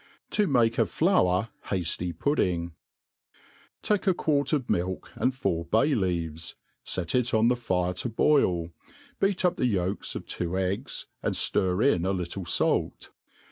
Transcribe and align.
To 0.31 0.47
make 0.47 0.79
a 0.79 0.87
Flour 0.87 1.49
Hqfty 1.67 2.17
Pudding. 2.17 2.73
TAKE 3.83 4.07
a 4.07 4.15
quart 4.15 4.51
of 4.51 4.67
milk, 4.67 5.11
and 5.13 5.31
four 5.31 5.65
bay 5.65 5.93
leaves; 5.93 6.55
fet 6.83 7.13
it 7.13 7.35
on 7.35 7.49
the 7.49 7.55
fire 7.55 7.93
to 7.93 8.09
boil, 8.09 8.71
beat 9.19 9.45
up 9.45 9.57
the 9.57 9.67
yolks 9.67 10.15
of 10.15 10.25
two 10.25 10.57
eggs, 10.57 11.05
and 11.21 11.35
ftir 11.35 11.85
ia 11.85 11.97
a 11.99 12.13
little 12.13 12.45
fait. 12.45 13.11